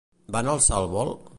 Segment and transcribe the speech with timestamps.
[0.35, 1.13] Van alçar el vol?